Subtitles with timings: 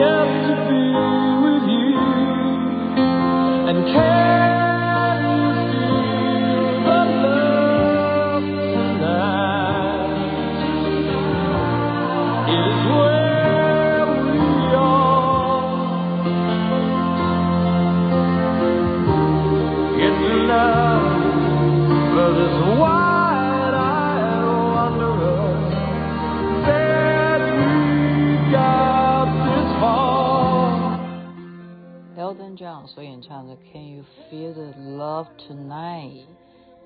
[0.00, 1.17] yet to be.
[32.86, 36.24] 所演唱的 Can you feel the love tonight？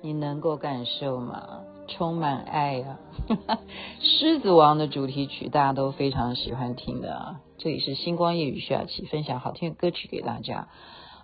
[0.01, 1.61] 你能够感受吗？
[1.87, 2.99] 充满爱啊！
[3.99, 7.41] 狮子王的主题曲大家都非常喜欢听的啊。
[7.57, 10.69] 这里是星光夜雨徐雅琪分享好听的歌曲给大家。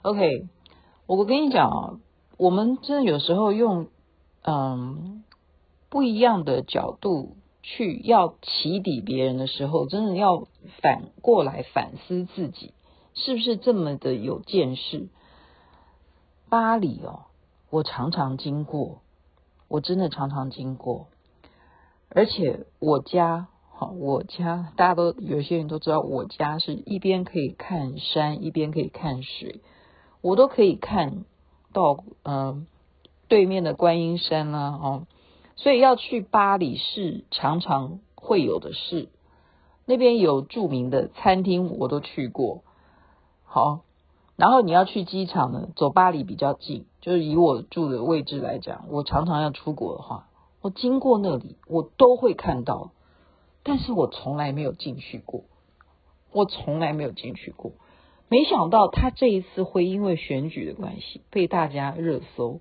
[0.01, 0.47] OK，
[1.07, 1.99] 我跟你讲啊，
[2.37, 3.87] 我们真的有时候用
[4.43, 5.23] 嗯
[5.89, 10.47] 不一样的角度去要启迪别人的时候，真的要
[10.81, 12.73] 反过来反思自己。
[13.19, 15.09] 是不是这么的有见识？
[16.49, 17.25] 巴黎哦，
[17.69, 19.01] 我常常经过，
[19.67, 21.07] 我真的常常经过，
[22.09, 29.59] 而且我家，好，我家大家都有些人都知道，我家是一边可以看山，一边可以看水，
[30.21, 31.25] 我都可以看
[31.73, 32.67] 到，嗯、
[33.27, 35.07] 对面的观音山啦、哦，
[35.57, 39.09] 所以要去巴黎是常常会有的事。
[39.85, 42.63] 那边有著名的餐厅，我都去过。
[43.51, 43.81] 好，
[44.35, 50.27] 然后你要去机场呢，走巴黎比较近，就是以我住的位置来讲，我常常要出国的话，
[50.61, 52.91] 我经过那里，我都会看到，
[53.63, 55.45] 但是我从来没有进去过，
[56.31, 57.71] 我从来没有进去过，
[58.27, 62.59] 没想到他这一次会因为选举的关系被大家热搜，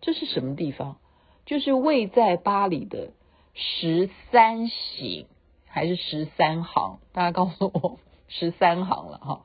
[0.00, 0.98] 这是什么地方？
[1.44, 3.10] 就是位在巴黎的
[3.54, 5.26] 十三行
[5.66, 7.00] 还是十三行？
[7.12, 7.98] 大家告诉我，
[8.28, 9.40] 十三行了哈。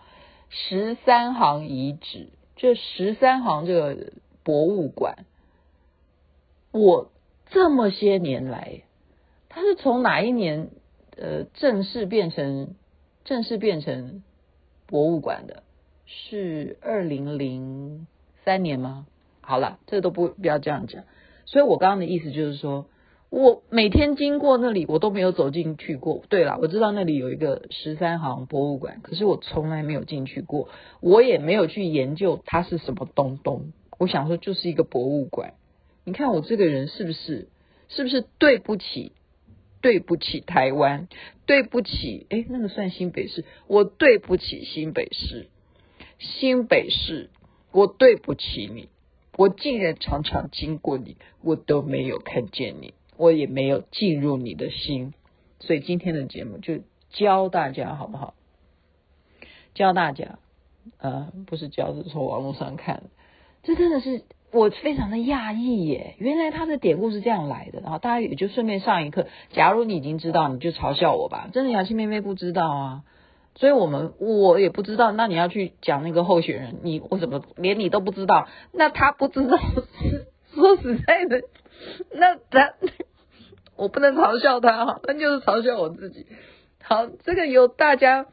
[0.50, 4.13] 十三行遗址，这十三行这个
[4.44, 5.25] 博物馆，
[6.72, 7.11] 我
[7.50, 8.83] 这么些年来，
[9.50, 10.69] 它是从哪一年
[11.17, 12.75] 呃正式变成
[13.23, 14.23] 正式变成
[14.85, 15.63] 博物馆的？
[16.06, 18.07] 是二零零
[18.44, 19.07] 三年吗？
[19.41, 21.03] 好了，这都不不要这样讲。
[21.45, 22.88] 所以我刚刚的意思就是说。
[23.30, 26.24] 我每天经过那里，我都没有走进去过。
[26.30, 30.69] 对了，我知道那里有一个十三行博物馆，可是我从来没有进去过，
[31.02, 33.74] 我也没有去研究它是什么东东。
[33.97, 35.53] 我想说，就是一个博物馆。
[36.06, 37.50] 你看我这个人是不是，
[37.90, 39.12] 是不是对不起，
[39.81, 41.07] 对不起台湾，
[41.46, 45.47] 对不起，诶，那个算新北市，我对不起新北市，
[46.19, 47.30] 新北市，
[47.72, 48.90] 我对不起你，
[49.36, 52.94] 我竟然常常经过你，我都没有看见你。
[53.17, 55.13] 我也没有进入你的心，
[55.59, 58.33] 所以今天的节目就教大家好不好？
[59.73, 60.39] 教大家，
[60.99, 63.03] 呃，不是教，是从网络上看。
[63.63, 66.15] 这真的是我非常的讶异耶！
[66.17, 69.27] 原来他的典故是这样来的，然后大家也就顺便上一课。
[69.51, 71.49] 假如你已经知道，你就嘲笑我吧。
[71.51, 73.03] 真的，雅琪妹妹不知道啊，
[73.55, 75.11] 所以我们我也不知道。
[75.11, 78.47] 那你要去讲那个候选人，你我怎么连你都不知道？
[78.71, 79.57] 那他不知道，
[80.53, 81.41] 说实在的。
[82.13, 82.74] 那他，
[83.75, 86.25] 我不能嘲笑他哈，那就是嘲笑我自己。
[86.81, 88.28] 好，这个由大家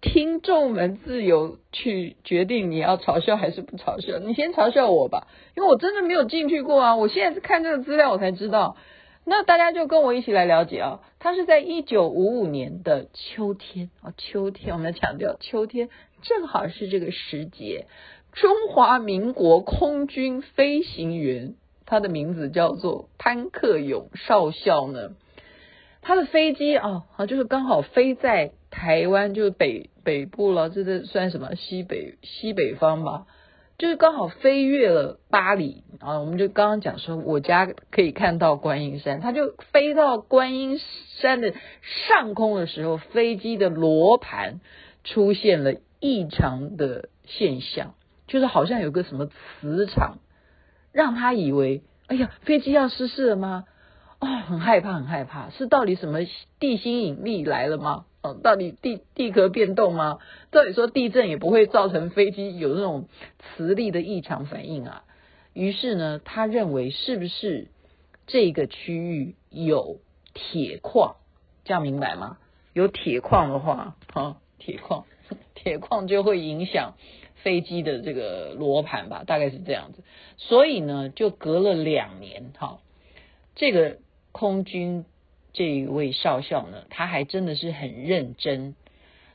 [0.00, 4.18] 听众们自由去决定，你要嘲笑还是不嘲笑。
[4.18, 5.26] 你先嘲笑我吧，
[5.56, 6.96] 因为我真的没有进去过啊。
[6.96, 8.76] 我现在看这个资料，我才知道。
[9.24, 11.00] 那大家就跟我一起来了解啊。
[11.18, 15.88] 他是在一九五五年的秋天啊，秋天我们要强调秋天，
[16.22, 17.86] 正好是这个时节，
[18.32, 21.56] 中华民国空军飞行员。
[21.86, 25.12] 他的名字叫做潘克勇少校呢，
[26.02, 33.26] 他的飞机啊啊，就是刚好飞在台湾，就是北北部了，这个算什么西北西北方吧，
[33.78, 36.18] 就是刚好飞越了巴黎啊。
[36.18, 40.80] 我们就刚刚讲说，我家可以看到观音山，他就飞到观音
[41.20, 41.54] 山的
[42.08, 44.60] 上空的时候，飞机的罗盘
[45.04, 47.94] 出现了异常的现象，
[48.26, 50.18] 就是好像有个什么磁场。
[50.96, 53.66] 让他以为，哎呀，飞机要失事了吗？
[54.18, 56.20] 哦，很害怕，很害怕，是到底什么
[56.58, 58.06] 地心引力来了吗？
[58.22, 60.20] 哦，到底地地壳变动吗？
[60.50, 65.04] 照理说地震也不会造成飞机有那种磁力的异常反应啊。
[65.52, 67.68] 于是呢，他认为是不是
[68.26, 69.98] 这个区域有
[70.32, 71.16] 铁矿？
[71.64, 72.38] 这样明白吗？
[72.72, 75.04] 有铁矿的话，哈，铁矿，
[75.54, 76.94] 铁矿就会影响
[77.46, 80.02] 飞机的这个罗盘吧，大概是这样子。
[80.36, 82.80] 所以呢，就隔了两年，哈，
[83.54, 83.98] 这个
[84.32, 85.04] 空军。
[85.58, 88.74] 这一位少校呢，他还真的是很认真。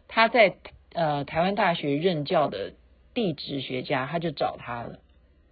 [0.08, 0.54] 他在
[0.94, 2.74] 呃台湾大学任教的
[3.16, 5.00] 地质学家，他就找他了，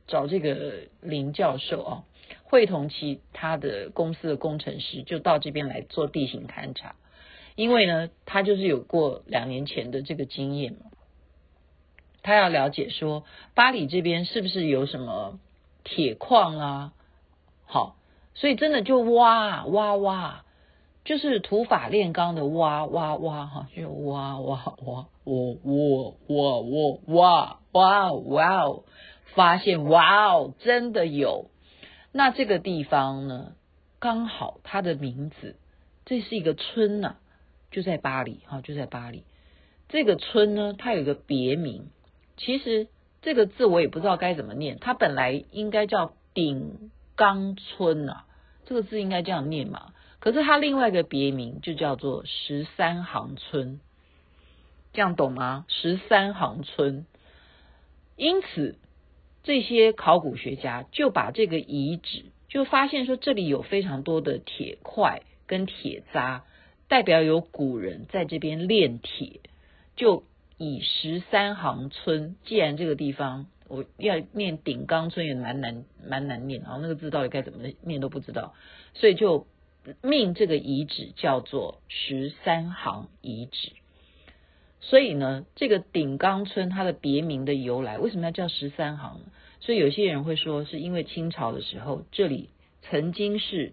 [0.05, 2.03] 找这个林教授啊，
[2.43, 6.93] 会同其他的公司的工程师，就到这边来做地形勘察。
[7.55, 10.88] 因为呢，他就是有过两年前的这个经验嘛，
[12.23, 13.23] 他要了解说
[13.55, 15.39] 巴黎这边是不是有什么
[15.83, 16.93] 铁矿啊？
[17.65, 17.95] 好，
[18.35, 20.45] 所以真的就挖挖挖。
[21.05, 28.83] 就是土法炼钢的挖挖挖哈，就挖挖挖，我我我我挖哇哇哦，
[29.33, 31.49] 发现哇哦，真的有。
[32.11, 33.53] 那这个地方呢，
[33.97, 35.55] 刚好它的名字，
[36.05, 37.15] 这是一个村呐、
[37.71, 39.23] 就在巴黎哈，就在巴黎。
[39.87, 41.89] 这个村呢，它有一个别名，
[42.39, 42.87] 其实
[43.21, 48.25] 这个字我也不知道该怎么念，它本来应该叫顶冈村、啊，
[48.65, 49.93] 这个字应该这样念嘛。
[50.19, 53.79] 可是它另外一个别名就叫做十三行村，
[54.93, 55.65] 这样懂吗？
[55.67, 57.05] 十三行村，
[58.15, 58.77] 因此
[59.43, 66.43] 这些考古学家就把这个遗址，就发现说这里有非常多的铁块跟铁渣，
[66.87, 69.41] 代表有古人在这边炼铁，
[69.95, 70.23] 就
[70.59, 72.35] 以十三行村。
[72.45, 78.53] 既然这个地方我要念顶冈村也蛮难蛮难念，然后那个字到底该怎么念都不知道，
[78.93, 79.47] 所以就。
[80.03, 83.71] 命这个遗址叫做十三行遗址，
[84.81, 89.25] 所以呢，这个顶冈村它的别名的由来，为什么要叫十三行呢？
[89.61, 92.49] 所以有些人会说，是因为清朝的时候，这里
[92.81, 93.71] 曾经是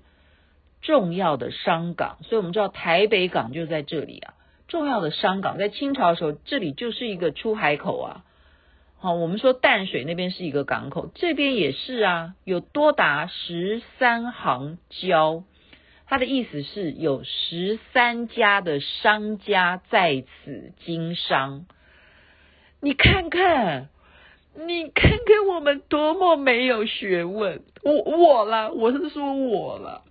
[0.81, 4.35] 重要的商港，所以我们知道台北港就在这里啊。
[4.69, 8.25] 重要的商港在清朝的时候，这里就是一个出海口啊。
[8.99, 15.45] 好，我们说淡水那边是一个港口，这边也是啊，有多达十三行交。
[16.09, 21.67] 他的意思是有十三家的商家在此经商，
[22.81, 23.89] 你看看，
[24.55, 27.63] 你看看我们多么没有学问。
[27.83, 30.03] 我我啦，我是说我啦，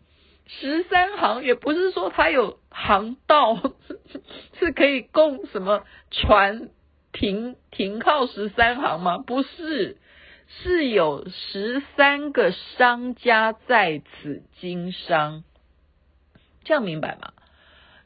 [0.47, 3.74] 十三行也不是说它有航道，
[4.59, 6.69] 是可以供什么船
[7.12, 9.18] 停停靠十三行吗？
[9.18, 9.97] 不是，
[10.47, 15.44] 是有十三个商家在此经商。
[16.63, 17.33] 这样明白吗？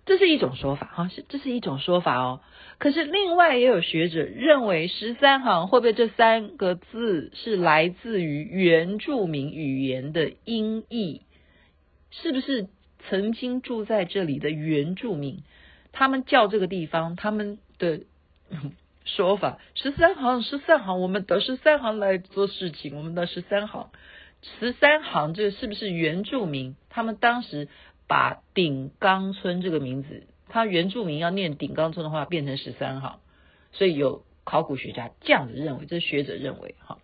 [0.05, 2.41] 这是一种说法哈，是这是一种说法哦。
[2.77, 11.21] 可是另外也有学者认为，十三行会不会这三个字是来自于原住民语言的音译？
[12.11, 12.67] 是不是
[13.07, 15.43] 曾经住在这里的原住民，
[15.91, 18.01] 他们叫这个地方他们的
[19.05, 19.59] 说法？
[19.75, 23.89] 十三行，十三行，我们的十三行来做事情，我们的十三行，
[24.59, 26.75] 十三行，这是不是原住民？
[26.89, 27.67] 他们当时。
[28.11, 33.19] 把顶冈村这个名字，他原住民要念顶冈村的话，变成十三行，
[33.71, 36.97] 所以有考古学家这样子认为，这学者认为哈。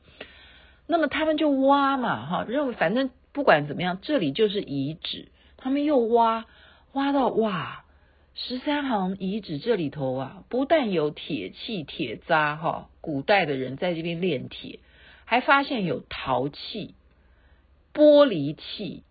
[0.88, 5.27] 那么他们就挖嘛哈，认为反正不管怎么样，这里就是遗址，
[5.58, 6.46] 他们又挖
[6.94, 7.84] 挖到哇，
[8.34, 14.80] 十三行遗址这里头啊，不但有铁器铁渣哈，古代的人在这边炼铁，
[15.25, 16.96] 还发现有陶器、
[17.94, 19.04] 玻璃器。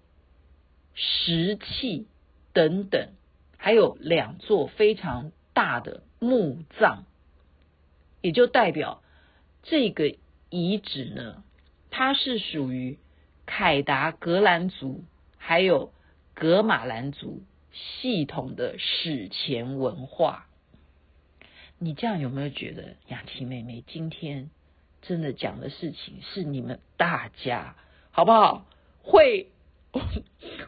[0.97, 2.07] 石器
[2.53, 3.09] 等等，
[3.57, 7.03] 还有两座非常大的墓葬，
[8.21, 9.03] 也就代表
[9.65, 10.15] 这个
[10.51, 11.43] 遗址呢，
[11.91, 12.97] 它是属于
[13.47, 15.05] 凯达格兰族
[15.37, 15.93] 还有
[16.35, 20.47] 格马兰族系统的史前文化。
[21.79, 24.51] 你这样有没有觉得雅琪妹妹今天
[25.03, 27.77] 真的讲的事情是你们大家
[28.11, 28.67] 好不好？
[29.03, 29.49] 会。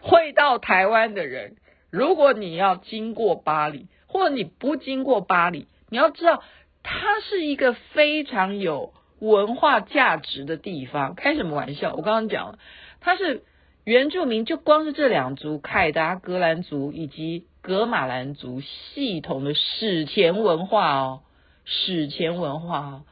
[0.03, 1.57] 会到台湾的人，
[1.91, 6.45] 如果你要经过巴黎，或者你不经过巴黎，你要知道
[6.85, 11.15] 它是一个非常有文化价值的地方。
[11.15, 11.95] 开什么玩笑？
[11.95, 12.59] 我刚刚讲了，
[13.01, 13.45] 它是
[13.85, 21.21] 原住民，就光是这两族凯达格兰族以及格马兰族系统的史前文化哦，
[21.65, 23.03] 史前文化哦，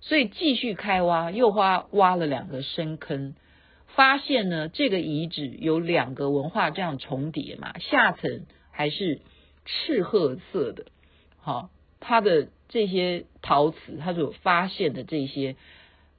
[0.00, 3.34] 所以继续开挖，又挖挖了两个深坑。
[3.94, 9.20] 发现呢，这个遗址有两个文化这样重叠嘛，下层还是
[9.66, 10.86] 赤褐色的，
[11.38, 11.68] 好，
[12.02, 15.56] 它的这些陶瓷，它所发现的这些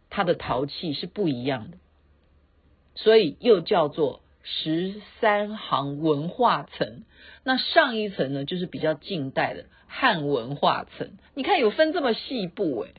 [0.09, 1.77] 它的陶器是不一样的，
[2.95, 7.03] 所以又叫做十三行文化层。
[7.43, 11.11] 那上一层呢，就是比较近代的汉文化层。
[11.35, 12.93] 你看有分这么细部诶，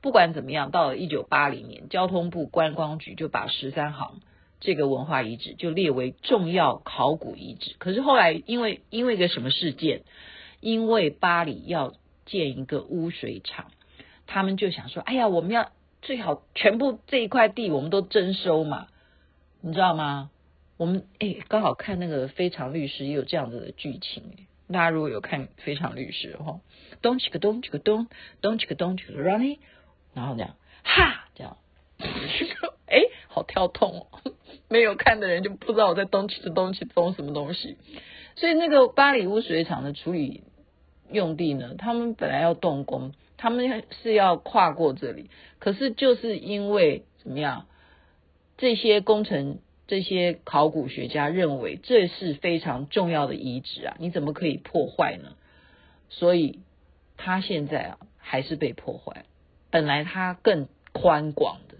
[0.00, 4.20] 不管怎么样，到了一九八零年，交通部观光局就把十三行
[4.60, 7.74] 这个文化遗址就列为重要考古遗址。
[7.78, 10.02] 可是后来因为因为一个什么事件，
[10.60, 11.94] 因为巴黎要
[12.30, 13.70] 建一个污水厂，
[14.26, 18.86] 他们就想说，哎呀，我们要最好全部这一块地我们都征收嘛，
[19.60, 20.30] 你知道吗？
[20.78, 26.60] 我们哎，刚好看那个《非常律师》也有这样子的剧情哎，大家如果有看《非常律师》哈，
[27.02, 28.06] 咚起个咚起个咚，
[28.40, 29.58] 咚起个咚起个 running，
[30.14, 31.58] 然后这样哈这样，
[32.86, 34.32] 哎，好跳痛哦！
[34.68, 37.76] 没有看的人就不知道我在咚起个咚起咚什么东西。
[38.36, 40.44] 所以那个巴黎污水厂的处理
[41.12, 47.66] 用地呢，他们本来要动工，他们是要跨过这里，可是就是因为怎么样，
[48.56, 49.58] 这些工程。
[49.86, 55.32] 这些考古学家认为这是非常重要的遗址啊，你怎么可以破坏呢？
[56.08, 56.60] 所以
[57.16, 59.24] 它现在啊还是被破坏。
[59.68, 61.74] 本来它更宽广的，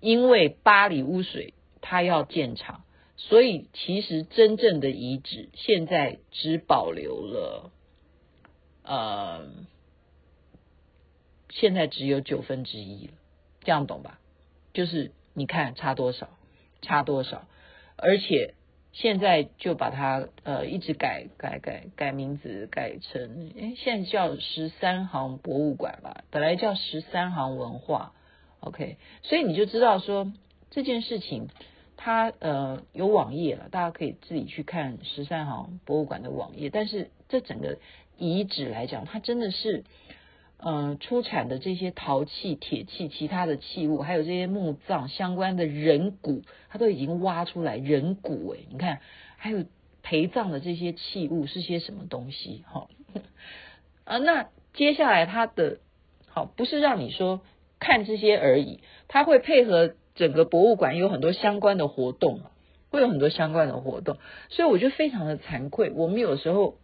[0.00, 2.82] 因为巴黎污水它要建厂，
[3.16, 7.70] 所以其实真正的遗址现在只保留了，
[8.86, 9.46] 呃，
[11.50, 13.12] 现在只有九分之一了，
[13.60, 14.18] 这样懂吧？
[14.72, 16.28] 就是你看差多少。
[16.82, 17.48] 差多少？
[17.96, 18.54] 而且
[18.92, 28.12] 现在就把它呃一直改改改改名字，改成哎现在叫十三行博物馆吧，本来叫十三行文化。
[28.60, 30.30] OK，所以你就知道说
[30.70, 31.48] 这件事情
[31.96, 36.68] 它呃有网页了，大家可以自己去看十三行博物馆的网页。
[36.70, 37.78] 但是这整个
[38.18, 39.84] 遗址来讲，它真的是。
[40.58, 49.00] 嗯、呃，出产的这些陶器、铁器、其他的器物，还有这些墓葬相关的人骨，它都已经挖出来人骨诶，你看，
[49.36, 49.66] 还有
[50.02, 52.64] 陪葬的这些器物是些什么东西？
[52.72, 52.88] 哈、
[54.04, 55.76] 啊，那接下来它的
[56.26, 57.42] 好不是让你说
[57.78, 62.40] 看这些而已，它会配合整个博物馆有很多相关的活动，
[62.88, 64.16] 会有很多相关的活动，
[64.48, 66.78] 所以我就非常的惭愧，我们有时候。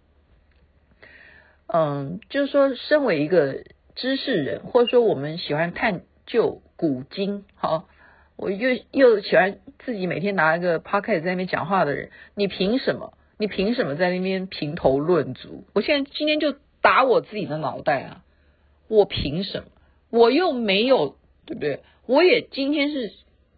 [1.75, 3.65] 嗯，就是说，身为一个
[3.95, 7.89] 知识人，或者说我们喜欢探究古今，好，
[8.37, 13.15] 我又又喜欢自己每天拿一个 podcast 在那边讲话的人，你凭什么？
[13.39, 15.65] 你凭什么在那边评头论足？
[15.73, 18.23] 我现在今天就打我自己的脑袋啊！
[18.89, 19.65] 我凭什么？
[20.11, 21.81] 我又没有，对不对？
[22.05, 23.11] 我也今天是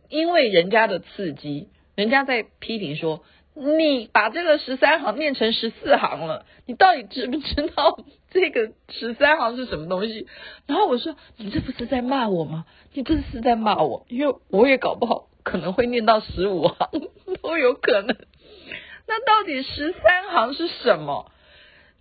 [0.09, 3.25] 因为人家的刺激，人家在批评说。
[3.55, 7.99] 你把这个十三行念成十四行了，你到底知不知道
[8.31, 10.27] 这个十三行是什么东西？
[10.67, 12.67] 然后我说，你这不是在骂我吗？
[12.93, 16.91] 你这是在骂我，因为我也搞不好可能会念到十五行
[17.43, 18.17] 都有可能。
[19.07, 21.31] 那到底十三行是什么？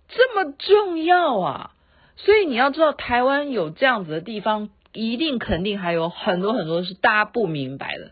[0.08, 1.70] 这么重要啊！
[2.16, 8.10] 所以你要知道，台湾有这样子的地方，一定肯定还有很多很多是大家不明白的。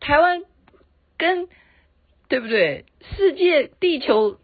[0.00, 0.42] 台湾
[1.16, 1.48] 跟
[2.28, 2.84] 对不对？
[3.16, 4.38] 世界地球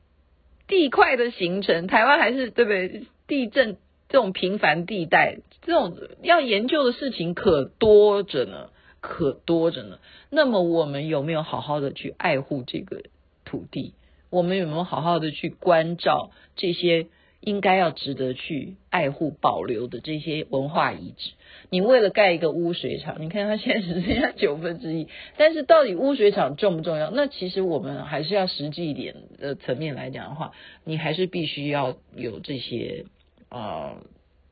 [0.68, 3.06] 地块的形成，台湾还是对不对？
[3.26, 3.76] 地震
[4.08, 8.70] 这种频繁地带，这种要研究的事情可多着呢，
[9.00, 9.98] 可多着呢。
[10.30, 13.02] 那么我们有没有好好的去爱护这个
[13.44, 13.94] 土地？
[14.30, 17.06] 我们有没有好好的去关照这些？
[17.40, 21.30] 应该要值得去爱护保留的这些文化遗址，
[21.70, 27.10] 你为了盖一个污水厂，你看它现在只剩下九分之一，但是到底污水厂重不重要？
[27.10, 30.52] 那其实我们还是要实际一点的层面来讲的话，
[30.84, 33.06] 你还是必须要有这些
[33.48, 33.96] 啊、呃、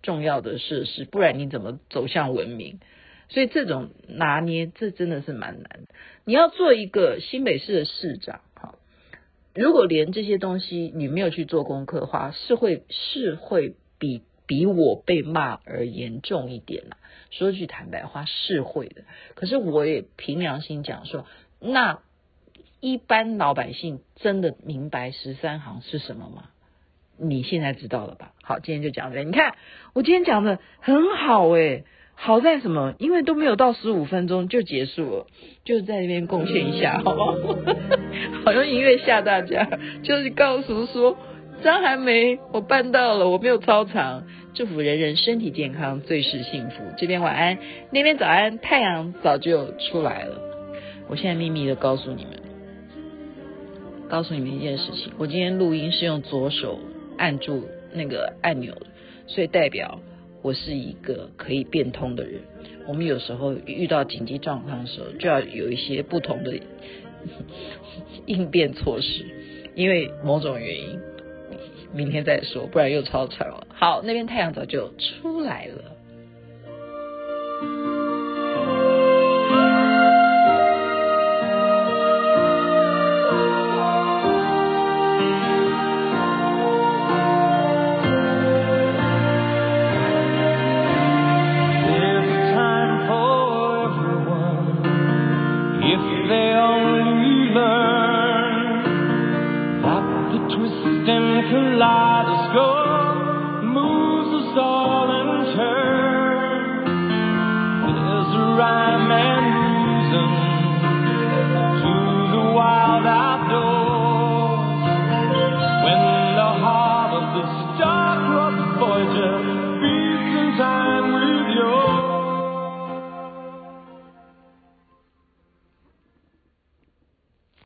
[0.02, 2.80] 重要的设施，不然你怎么走向文明？
[3.28, 5.95] 所以这种拿捏，这真的是蛮难的。
[6.25, 8.40] 你要做一个新北市的市长。
[9.54, 16.96] 如果连这些东西你没有去做功课的话，是会是会比比我被骂而严重一点啦。
[17.30, 19.02] 说句坦白话，是会的。
[19.34, 21.26] 可是我也凭良心讲说，
[21.60, 22.00] 那
[22.80, 26.50] 一般老百姓真的明白十三行是什么吗？
[27.16, 28.32] 你现在知道了吧？
[28.42, 29.24] 好，今天就讲这。
[29.24, 29.56] 你看
[29.92, 31.84] 我今天讲的很好诶。
[32.20, 32.94] 好在什么？
[32.98, 35.26] 因为都没有到十五分钟就结束了，
[35.64, 37.34] 就在那边贡献一下，好不好？
[38.44, 39.70] 好用音乐吓大家，
[40.02, 41.16] 就是告诉说
[41.62, 46.82] 张寒梅，我办到了，我没有超长，祝福人人身体健康，最是幸福。
[46.98, 47.56] 这边晚安，
[47.92, 50.40] 那边早安，太阳早就出来了。
[51.08, 52.32] 我现在秘密的告诉你们，
[54.08, 56.80] 告诉你们一件事情，我今天录音是用左手
[57.16, 58.87] 按住那个按钮的。
[59.28, 60.00] 所以代表
[60.42, 62.40] 我是一个可以变通的人。
[62.87, 66.59] 我们有时候遇到紧急状况的时候，就要有一些不同的
[68.26, 69.26] 应变措施，
[69.75, 71.00] 因为某种原因，
[71.92, 73.66] 明天再说，不然又超长了。
[73.71, 75.97] 好，那边太阳早就出来了。
[102.52, 102.88] go.